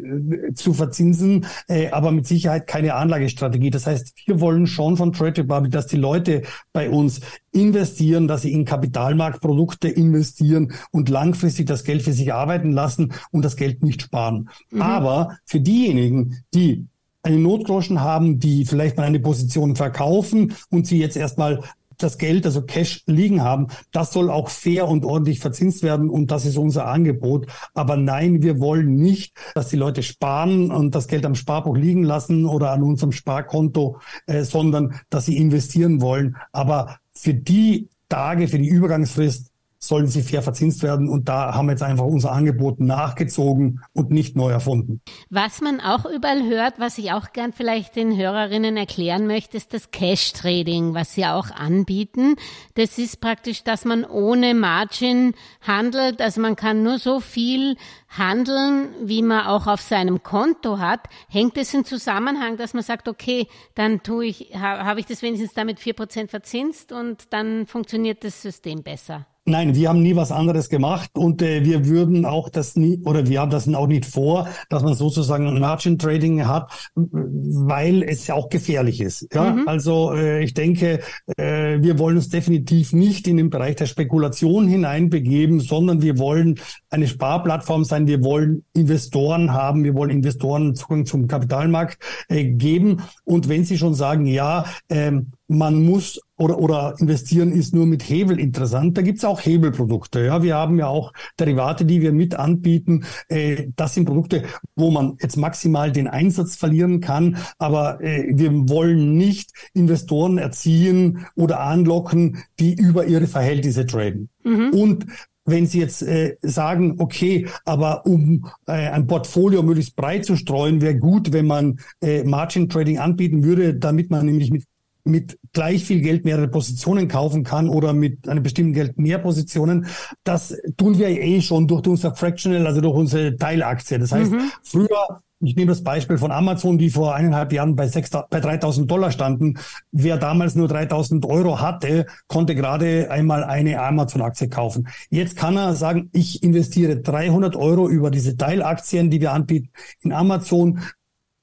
[0.55, 3.69] zu verzinsen, äh, aber mit Sicherheit keine Anlagestrategie.
[3.69, 6.41] Das heißt, wir wollen schon von Trade Republic, dass die Leute
[6.73, 7.21] bei uns
[7.51, 13.45] investieren, dass sie in Kapitalmarktprodukte investieren und langfristig das Geld für sich arbeiten lassen und
[13.45, 14.49] das Geld nicht sparen.
[14.71, 14.81] Mhm.
[14.81, 16.87] Aber für diejenigen, die
[17.27, 21.61] einen Notgroschen haben, die vielleicht mal eine Position verkaufen und sie jetzt erstmal
[21.97, 26.29] das Geld, also Cash liegen haben, das soll auch fair und ordentlich verzinst werden und
[26.29, 27.47] das ist unser Angebot.
[27.73, 32.03] Aber nein, wir wollen nicht, dass die Leute sparen und das Geld am Sparbuch liegen
[32.03, 36.37] lassen oder an unserem Sparkonto, äh, sondern dass sie investieren wollen.
[36.51, 41.07] Aber für die Tage, für die Übergangsfrist sollen sie fair verzinst werden.
[41.09, 45.01] Und da haben wir jetzt einfach unser Angebot nachgezogen und nicht neu erfunden.
[45.29, 49.73] Was man auch überall hört, was ich auch gern vielleicht den Hörerinnen erklären möchte, ist
[49.73, 52.35] das Cash Trading, was sie auch anbieten.
[52.75, 56.21] Das ist praktisch, dass man ohne Margin handelt.
[56.21, 57.75] Also man kann nur so viel
[58.09, 61.01] handeln, wie man auch auf seinem Konto hat.
[61.29, 65.53] Hängt es in Zusammenhang, dass man sagt, okay, dann tue ich, habe ich das wenigstens
[65.53, 69.27] damit vier Prozent verzinst und dann funktioniert das System besser?
[69.49, 73.27] Nein, wir haben nie was anderes gemacht und äh, wir würden auch das nie oder
[73.27, 78.27] wir haben das auch nicht vor, dass man sozusagen ein Margin Trading hat, weil es
[78.27, 79.33] ja auch gefährlich ist.
[79.33, 79.65] Ja, mhm.
[79.65, 80.99] also äh, ich denke,
[81.37, 86.59] äh, wir wollen uns definitiv nicht in den Bereich der Spekulation hineinbegeben, sondern wir wollen
[86.89, 88.05] eine Sparplattform sein.
[88.05, 93.01] Wir wollen Investoren haben, wir wollen Investoren Zugang zum Kapitalmarkt äh, geben.
[93.23, 98.03] Und wenn Sie schon sagen, ja, ähm, man muss oder, oder investieren ist nur mit
[98.03, 98.97] Hebel interessant.
[98.97, 100.25] Da gibt's auch Hebelprodukte.
[100.25, 103.05] Ja, wir haben ja auch Derivate, die wir mit anbieten.
[103.29, 104.43] Äh, das sind Produkte,
[104.75, 107.37] wo man jetzt maximal den Einsatz verlieren kann.
[107.57, 114.29] Aber äh, wir wollen nicht Investoren erziehen oder anlocken, die über ihre Verhältnisse traden.
[114.43, 114.69] Mhm.
[114.71, 115.05] Und
[115.47, 120.81] wenn Sie jetzt äh, sagen, okay, aber um äh, ein Portfolio möglichst breit zu streuen,
[120.81, 124.65] wäre gut, wenn man äh, Margin Trading anbieten würde, damit man nämlich mit
[125.07, 129.87] mit gleich viel Geld mehrere Positionen kaufen kann oder mit einem bestimmten Geld mehr Positionen.
[130.23, 133.97] Das tun wir eh schon durch unser Fractional, also durch unsere Teilaktie.
[133.97, 134.51] Das heißt, mhm.
[134.63, 138.89] früher ich nehme das Beispiel von Amazon, die vor eineinhalb Jahren bei, 6, bei 3000
[138.89, 139.59] Dollar standen.
[139.91, 144.87] Wer damals nur 3000 Euro hatte, konnte gerade einmal eine Amazon-Aktie kaufen.
[145.11, 150.11] Jetzt kann er sagen, ich investiere 300 Euro über diese Teilaktien, die wir anbieten, in
[150.11, 150.79] Amazon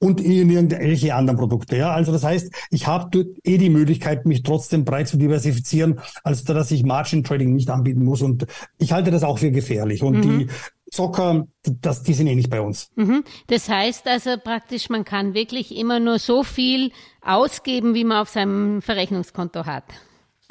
[0.05, 1.79] und in irgendwelche anderen Produkte.
[1.79, 6.45] Ja, also das heißt, ich habe eh die Möglichkeit, mich trotzdem breit zu diversifizieren, als
[6.45, 8.21] dass ich Margin Trading nicht anbieten muss.
[8.21, 10.03] Und ich halte das auch für gefährlich.
[10.03, 10.39] Und mhm.
[10.41, 10.49] die
[10.91, 12.91] Zocker, das, die sind eh nicht bei uns.
[12.97, 13.25] Mhm.
[13.47, 18.29] Das heißt also praktisch, man kann wirklich immer nur so viel ausgeben, wie man auf
[18.29, 19.85] seinem Verrechnungskonto hat.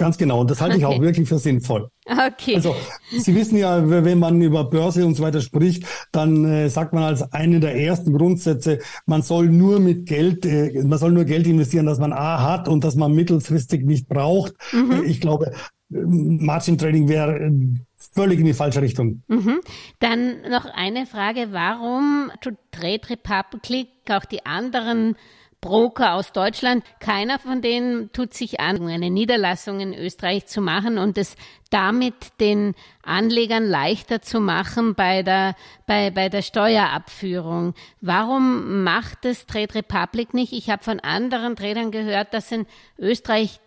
[0.03, 0.41] Ganz genau.
[0.41, 0.81] Und das halte okay.
[0.81, 1.87] ich auch wirklich für sinnvoll.
[2.05, 2.55] Okay.
[2.57, 2.75] Also
[3.09, 7.03] Sie wissen ja, wenn man über Börse und so weiter spricht, dann äh, sagt man
[7.03, 11.47] als eine der ersten Grundsätze, man soll nur mit Geld, äh, man soll nur Geld
[11.47, 14.55] investieren, das man A hat und das man mittelfristig nicht braucht.
[14.73, 14.91] Mhm.
[14.91, 15.53] Äh, ich glaube,
[15.93, 17.51] äh, Margin Trading wäre äh,
[17.95, 19.23] völlig in die falsche Richtung.
[19.29, 19.61] Mhm.
[19.99, 25.15] Dann noch eine Frage, warum tut Trade Republic auch die anderen
[25.63, 26.83] Broker aus Deutschland.
[26.99, 31.37] Keiner von denen tut sich an, eine Niederlassung in Österreich zu machen und es
[31.73, 35.55] damit den Anlegern leichter zu machen bei der,
[35.87, 37.73] bei, bei der Steuerabführung.
[37.99, 40.53] Warum macht es Trade Republic nicht?
[40.53, 42.67] Ich habe von anderen Tradern gehört, dass in
[42.99, 43.59] Österreich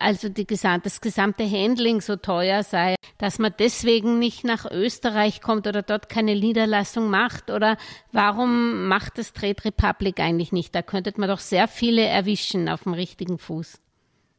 [0.00, 5.40] also die gesamte, das gesamte Handling so teuer sei, dass man deswegen nicht nach Österreich
[5.40, 7.50] kommt oder dort keine Niederlassung macht?
[7.50, 7.76] Oder
[8.10, 10.74] warum macht es Trade Republic eigentlich nicht?
[10.74, 13.83] Da könnte man doch sehr viele erwischen auf dem richtigen Fuß.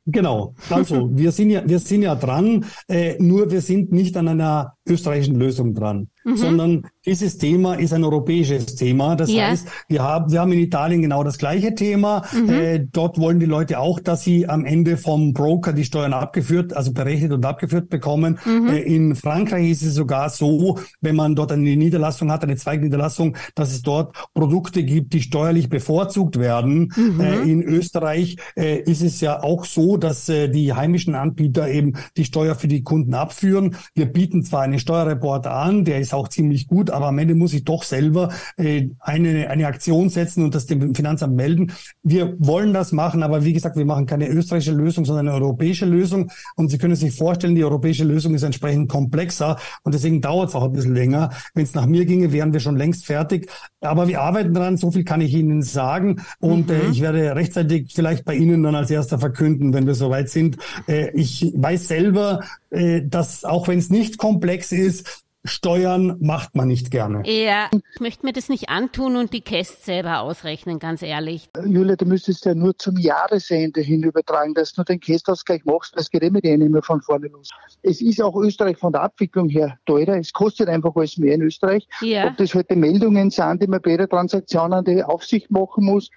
[0.06, 0.54] Genau.
[0.70, 4.75] Also wir sind ja, wir sind ja dran, äh, nur wir sind nicht an einer
[4.88, 6.38] österreichischen Lösung dran, mhm.
[6.38, 9.16] sondern dieses Thema ist ein europäisches Thema.
[9.16, 9.48] Das ja.
[9.48, 12.24] heißt, wir haben, wir haben in Italien genau das gleiche Thema.
[12.34, 12.50] Mhm.
[12.50, 16.74] Äh, dort wollen die Leute auch, dass sie am Ende vom Broker die Steuern abgeführt,
[16.74, 18.40] also berechnet und abgeführt bekommen.
[18.46, 18.70] Mhm.
[18.70, 23.38] Äh, in Frankreich ist es sogar so, wenn man dort eine Niederlassung hat, eine Zweigniederlassung,
[23.56, 26.92] dass es dort Produkte gibt, die steuerlich bevorzugt werden.
[26.96, 27.20] Mhm.
[27.20, 31.94] Äh, in Österreich äh, ist es ja auch so, dass äh, die heimischen Anbieter eben
[32.18, 33.76] die Steuer für die Kunden abführen.
[33.94, 37.36] Wir bieten zwar eine einen Steuerreporter an, der ist auch ziemlich gut, aber am Ende
[37.36, 41.72] muss ich doch selber äh, eine, eine Aktion setzen und das dem Finanzamt melden.
[42.04, 45.86] Wir wollen das machen, aber wie gesagt, wir machen keine österreichische Lösung, sondern eine europäische
[45.86, 46.30] Lösung.
[46.56, 50.56] Und Sie können sich vorstellen, die europäische Lösung ist entsprechend komplexer und deswegen dauert es
[50.56, 51.32] auch ein bisschen länger.
[51.54, 53.50] Wenn es nach mir ginge, wären wir schon längst fertig.
[53.86, 56.22] Aber wir arbeiten dran, so viel kann ich Ihnen sagen.
[56.40, 56.82] Und äh, mhm.
[56.82, 60.58] äh, ich werde rechtzeitig vielleicht bei Ihnen dann als erster verkünden, wenn wir soweit sind.
[60.88, 66.68] Äh, ich weiß selber, äh, dass auch wenn es nicht komplex ist, Steuern macht man
[66.68, 67.22] nicht gerne.
[67.26, 71.50] Ja, ich möchte mir das nicht antun und die Käst selber ausrechnen, ganz ehrlich.
[71.66, 75.94] Julia, du müsstest ja nur zum Jahresende hin übertragen, dass du den Kästausgleich machst.
[75.96, 77.50] Das geht eh mit denen immer von vorne los.
[77.84, 80.18] Es ist auch Österreich von der Abwicklung her teurer.
[80.18, 81.88] Es kostet einfach alles mehr in Österreich.
[82.02, 82.28] Ja.
[82.28, 85.86] Ob das heute halt Meldungen sind, die man bei jeder Transaktion an die Aufsicht machen
[85.86, 86.10] muss,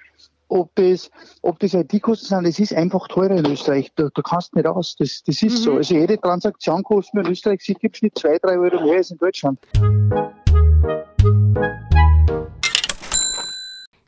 [0.48, 1.10] ob das,
[1.42, 3.92] ob das IT-Kosten sind, es ist einfach teurer in Österreich.
[3.94, 4.96] Du, du kannst nicht aus.
[4.96, 5.62] Das, das ist mhm.
[5.62, 5.72] so.
[5.74, 9.10] Also jede Transaktion kostet mir in Österreich sicher im Schnitt zwei, drei Euro mehr als
[9.10, 9.58] in Deutschland.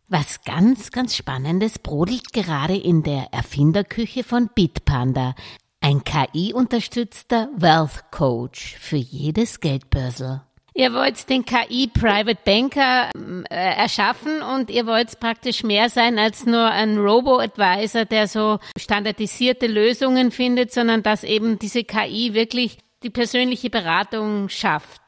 [0.09, 5.35] Was ganz, ganz Spannendes brodelt gerade in der Erfinderküche von Bitpanda.
[5.81, 10.43] Ein KI-unterstützter Wealth Coach für jedes Geldbörsel.
[10.81, 13.11] Ihr wollt den KI Private Banker
[13.51, 19.67] äh, erschaffen und ihr wollt praktisch mehr sein als nur ein Robo-Advisor, der so standardisierte
[19.67, 25.03] Lösungen findet, sondern dass eben diese KI wirklich die persönliche Beratung schafft.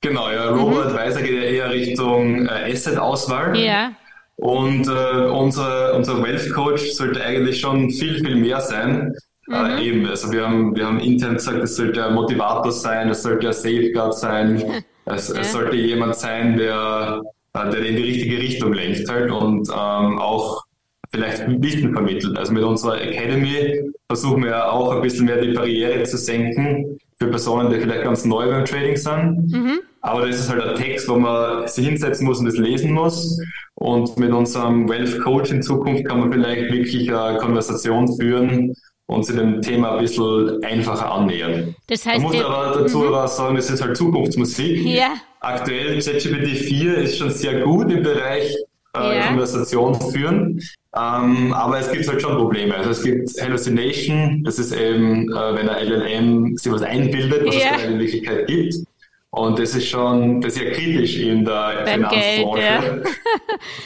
[0.00, 3.56] Genau, ja, Robo-Advisor geht ja eher Richtung äh, Asset-Auswahl.
[3.56, 3.92] Ja.
[4.34, 9.14] Und äh, unser, unser Wealth Coach sollte eigentlich schon viel, viel mehr sein.
[9.48, 9.78] Äh, mhm.
[9.78, 13.22] Äh, eben, also wir haben, wir haben intern gesagt, es sollte ein Motivator sein, es
[13.22, 14.82] sollte ein Safeguard sein.
[15.06, 15.40] Es, ja.
[15.40, 17.22] es sollte jemand sein, der,
[17.54, 20.64] äh, der in die richtige Richtung lenkt halt und ähm, auch
[21.10, 22.36] vielleicht Wissen vermittelt.
[22.36, 26.98] Also mit unserer Academy versuchen wir ja auch ein bisschen mehr die Barriere zu senken
[27.18, 29.52] für Personen, die vielleicht ganz neu beim Trading sind.
[29.52, 29.80] Mhm.
[30.00, 33.38] Aber das ist halt ein Text, wo man sich hinsetzen muss und das lesen muss.
[33.76, 38.74] Und mit unserem Wealth Coach in Zukunft kann man vielleicht wirklich eine Konversation führen,
[39.06, 41.74] und sich dem Thema ein bisschen einfacher annähern.
[41.88, 43.08] Das heißt, Man muss aber dazu mhm.
[43.08, 44.84] aber sagen, das ist halt Zukunftsmusik.
[44.84, 45.14] Ja.
[45.40, 48.56] Aktuell ChatGPT 4 ist schon sehr gut im Bereich
[48.96, 49.26] äh, ja.
[49.26, 50.60] Konversation führen.
[50.96, 52.74] Ähm, aber es gibt halt schon Probleme.
[52.74, 57.56] Also es gibt Hallucination, das ist eben, äh, wenn ein LLM sich was einbildet, was
[57.56, 57.76] ja.
[57.76, 58.74] es in Wirklichkeit gibt.
[59.34, 62.60] Und das ist schon das ist ja kritisch in der Beim Finanzbranche.
[62.60, 63.06] Geld,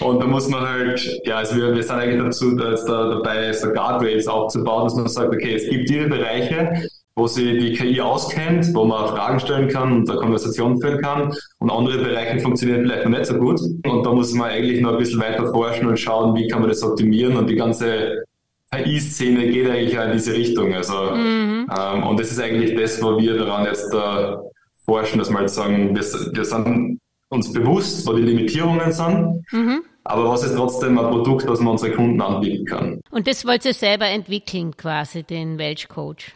[0.01, 0.07] ja.
[0.07, 3.51] und da muss man halt, ja, also wir, wir sind eigentlich dazu dass da, dabei,
[3.55, 6.83] so Guardrails aufzubauen, dass man sagt, okay, es gibt diese Bereiche,
[7.17, 11.35] wo sie die KI auskennt, wo man Fragen stellen kann und eine Konversation führen kann.
[11.61, 13.59] Und andere Bereiche funktionieren vielleicht noch nicht so gut.
[13.87, 16.69] Und da muss man eigentlich noch ein bisschen weiter forschen und schauen, wie kann man
[16.69, 17.37] das optimieren.
[17.37, 18.23] Und die ganze
[18.71, 20.75] KI-Szene geht eigentlich in diese Richtung.
[20.75, 21.67] Also, mhm.
[21.75, 24.37] ähm, und das ist eigentlich das, wo wir daran jetzt äh,
[24.89, 26.99] forschen, dass wir halt sagen, wir, wir sind
[27.29, 29.45] uns bewusst, wo die Limitierungen sind.
[29.53, 29.83] Mhm.
[30.05, 33.01] Aber was ist trotzdem ein Produkt, das man unseren Kunden anbieten kann?
[33.11, 36.33] Und das wollt ihr selber entwickeln, quasi, den Welch Coach?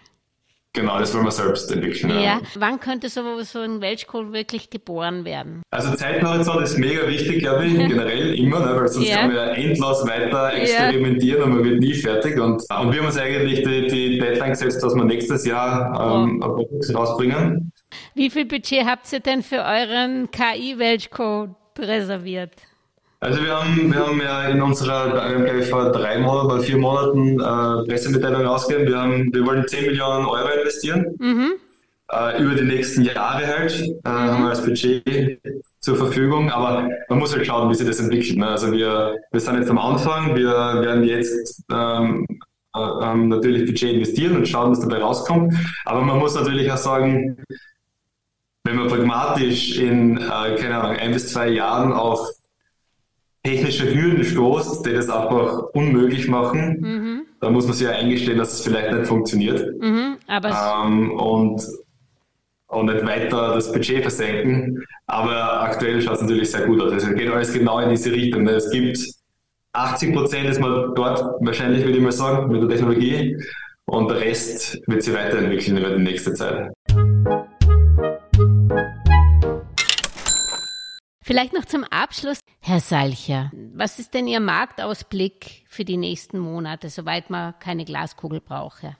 [0.74, 2.10] Genau, das wollen wir selbst entwickeln.
[2.10, 2.20] Ja.
[2.20, 2.40] ja.
[2.54, 5.62] Wann könnte so, so ein Welchkohl wirklich geboren werden?
[5.70, 9.26] Also Zeithorizont ist mega wichtig, glaube ich, generell immer, ne, weil sonst ja.
[9.26, 11.44] man ja endlos weiter experimentieren ja.
[11.44, 12.38] und man wird nie fertig.
[12.38, 16.40] Und, und wir haben uns eigentlich die, die Deadline gesetzt, dass wir nächstes Jahr ähm,
[16.40, 16.44] oh.
[16.46, 17.71] ein Produkt rausbringen.
[18.14, 22.52] Wie viel Budget habt ihr denn für euren KI-Welchcode reserviert?
[23.22, 26.76] Also wir haben, wir haben ja in unserer, glaube ich, vor drei Monaten oder vier
[26.76, 28.88] Monaten äh, Pressemitteilung ausgegeben.
[28.88, 31.14] Wir, haben, wir wollen 10 Millionen Euro investieren.
[31.20, 31.52] Mhm.
[32.10, 34.02] Äh, über die nächsten Jahre halt äh, mhm.
[34.04, 35.40] haben wir als Budget
[35.78, 36.50] zur Verfügung.
[36.50, 38.38] Aber man muss halt schauen, wie sich das entwickelt.
[38.38, 38.48] Ne?
[38.48, 40.34] Also wir, wir sind jetzt am Anfang.
[40.34, 42.26] Wir werden jetzt ähm,
[42.74, 45.54] äh, natürlich Budget investieren und schauen, was dabei rauskommt.
[45.84, 47.36] Aber man muss natürlich auch sagen,
[48.64, 52.28] wenn man pragmatisch in, äh, keine Ahnung, ein bis zwei Jahren auf
[53.42, 57.22] technische Hürden stoßt, die das einfach unmöglich machen, mhm.
[57.40, 59.80] dann muss man sich ja eingestehen, dass es vielleicht nicht funktioniert.
[59.80, 61.62] Mhm, ähm, und,
[62.68, 64.84] und nicht weiter das Budget versenken.
[65.06, 66.92] Aber aktuell schaut es natürlich sehr gut aus.
[66.92, 68.46] Also es geht alles genau in diese Richtung.
[68.46, 68.98] Es gibt
[69.72, 73.36] 80 Prozent ist man dort, wahrscheinlich würde ich mal sagen, mit der Technologie.
[73.86, 76.70] Und der Rest wird sich weiterentwickeln über die nächste Zeit.
[81.22, 86.90] Vielleicht noch zum Abschluss, Herr Salcher, was ist denn Ihr Marktausblick für die nächsten Monate,
[86.90, 88.84] soweit man keine Glaskugel braucht?
[88.84, 88.96] Ja?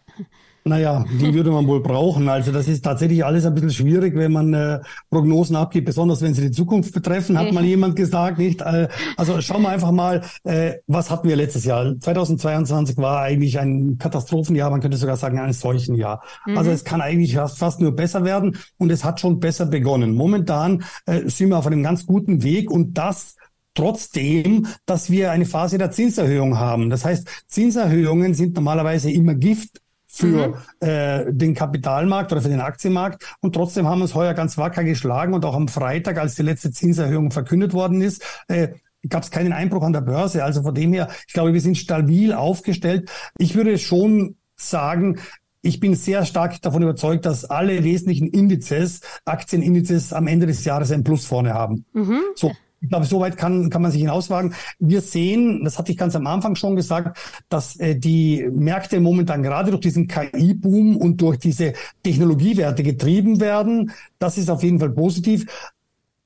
[0.64, 2.28] Naja, die würde man wohl brauchen.
[2.28, 6.34] Also das ist tatsächlich alles ein bisschen schwierig, wenn man äh, Prognosen abgibt, besonders wenn
[6.34, 8.60] sie die Zukunft betreffen, hat mal jemand gesagt, nicht?
[8.62, 11.98] Äh, also schauen wir einfach mal, äh, was hatten wir letztes Jahr?
[11.98, 16.22] 2022 war eigentlich ein Katastrophenjahr, man könnte sogar sagen ein Seuchenjahr.
[16.46, 16.58] Mhm.
[16.58, 20.14] Also es kann eigentlich fast, fast nur besser werden und es hat schon besser begonnen.
[20.14, 23.36] Momentan äh, sind wir auf einem ganz guten Weg und das
[23.74, 26.90] trotzdem, dass wir eine Phase der Zinserhöhung haben.
[26.90, 30.86] Das heißt, Zinserhöhungen sind normalerweise immer Gift für mhm.
[30.86, 33.36] äh, den Kapitalmarkt oder für den Aktienmarkt.
[33.40, 35.32] Und trotzdem haben wir uns heuer ganz wacker geschlagen.
[35.32, 38.68] Und auch am Freitag, als die letzte Zinserhöhung verkündet worden ist, äh,
[39.08, 40.44] gab es keinen Einbruch an der Börse.
[40.44, 43.10] Also von dem her, ich glaube, wir sind stabil aufgestellt.
[43.38, 45.18] Ich würde schon sagen,
[45.62, 50.92] ich bin sehr stark davon überzeugt, dass alle wesentlichen Indizes, Aktienindizes am Ende des Jahres
[50.92, 51.86] ein Plus vorne haben.
[51.94, 52.20] Mhm.
[52.34, 54.54] So, ich glaube, soweit kann, kann man sich hinauswagen.
[54.80, 57.16] Wir sehen, das hatte ich ganz am Anfang schon gesagt,
[57.48, 63.92] dass äh, die Märkte momentan gerade durch diesen KI-Boom und durch diese Technologiewerte getrieben werden.
[64.18, 65.46] Das ist auf jeden Fall positiv.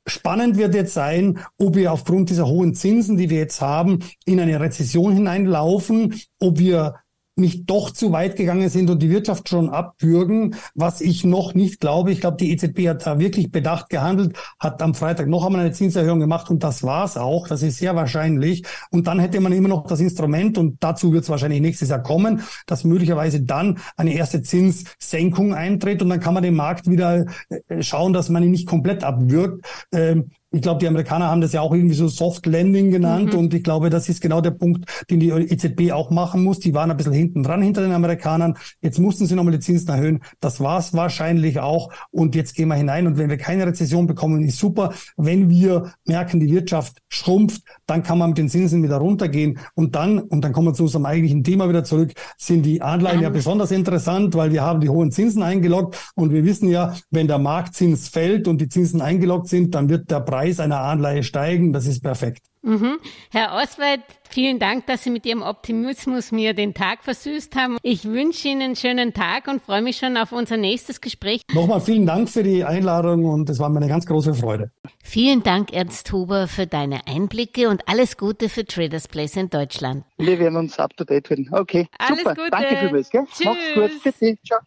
[0.09, 4.40] Spannend wird jetzt sein, ob wir aufgrund dieser hohen Zinsen, die wir jetzt haben, in
[4.40, 6.95] eine Rezession hineinlaufen, ob wir
[7.37, 11.81] nicht doch zu weit gegangen sind und die Wirtschaft schon abwürgen, was ich noch nicht
[11.81, 12.11] glaube.
[12.11, 15.72] Ich glaube, die EZB hat da wirklich bedacht gehandelt, hat am Freitag noch einmal eine
[15.72, 17.46] Zinserhöhung gemacht und das war's auch.
[17.46, 18.64] Das ist sehr wahrscheinlich.
[18.90, 22.03] Und dann hätte man immer noch das Instrument und dazu wird es wahrscheinlich nächstes Jahr
[22.03, 27.27] kommen, dass möglicherweise dann eine erste Zinssenkung eintritt und dann kann man den Markt wieder
[27.51, 29.66] äh, schauen, dass man ihn nicht komplett abwürgt.
[29.92, 33.39] Ähm, ich glaube, die Amerikaner haben das ja auch irgendwie so Soft Landing genannt mhm.
[33.39, 36.61] und ich glaube, das ist genau der Punkt, den die EZB auch machen muss.
[36.61, 38.57] Die waren ein bisschen hinten dran hinter den Amerikanern.
[38.81, 40.21] Jetzt mussten sie nochmal die Zinsen erhöhen.
[40.41, 44.07] Das war es wahrscheinlich auch und jetzt gehen wir hinein und wenn wir keine Rezession
[44.07, 44.95] bekommen, ist super.
[45.17, 49.95] Wenn wir merken, die Wirtschaft schrumpft, dann kann man mit den Zinsen wieder runtergehen und
[49.95, 53.31] dann, und dann kommen wir zu unserem eigentlichen Thema wieder zurück, sind die Anleihen ja
[53.31, 57.39] besonders interessant, weil wir haben die hohen Zinsen eingeloggt und wir wissen ja, wenn der
[57.39, 61.73] Marktzins fällt und die Zinsen eingeloggt sind, dann wird der Preis Preis einer Anleihe steigen.
[61.73, 62.43] Das ist perfekt.
[62.63, 62.99] Mhm.
[63.31, 67.79] Herr Oswald, vielen Dank, dass Sie mit Ihrem Optimismus mir den Tag versüßt haben.
[67.83, 71.43] Ich wünsche Ihnen einen schönen Tag und freue mich schon auf unser nächstes Gespräch.
[71.53, 74.71] Nochmal vielen Dank für die Einladung und es war mir eine ganz große Freude.
[75.03, 80.05] Vielen Dank, Ernst Huber, für deine Einblicke und alles Gute für Traders Place in Deutschland.
[80.19, 81.49] Wir werden uns up to date werden.
[81.51, 82.35] Okay, alles super.
[82.35, 82.51] Gute.
[82.51, 83.11] Danke vielmals.
[83.11, 83.25] Gell?
[83.33, 83.47] Tschüss.
[83.47, 84.03] Mach's gut.
[84.05, 84.39] Bitte.
[84.45, 84.61] Ciao.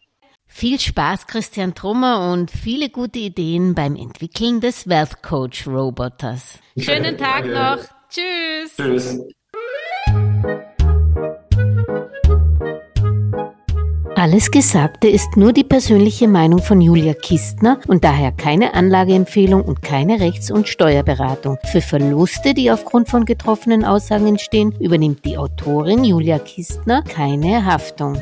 [0.52, 6.58] Viel Spaß, Christian Trummer, und viele gute Ideen beim Entwickeln des Wealth Coach Roboters.
[6.76, 7.78] Schönen Tag noch.
[8.10, 8.76] Tschüss.
[8.76, 9.20] Tschüss.
[14.16, 19.82] Alles Gesagte ist nur die persönliche Meinung von Julia Kistner und daher keine Anlageempfehlung und
[19.82, 21.58] keine Rechts- und Steuerberatung.
[21.70, 28.18] Für Verluste, die aufgrund von getroffenen Aussagen entstehen, übernimmt die Autorin Julia Kistner keine Haftung.